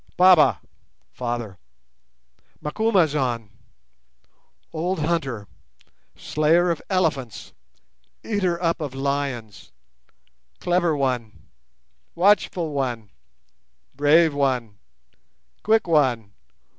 Baba! 0.17 0.59
(father) 1.11 1.59
Macumazahn, 2.59 3.51
old 4.73 5.01
hunter, 5.01 5.47
slayer 6.15 6.71
of 6.71 6.81
elephants, 6.89 7.53
eater 8.23 8.59
up 8.63 8.81
of 8.81 8.95
lions, 8.95 9.71
clever 10.59 10.97
one! 10.97 11.43
watchful 12.15 12.71
one! 12.71 13.11
brave 13.95 14.33
one! 14.33 14.79
quick 15.61 15.87
one! 15.87 16.31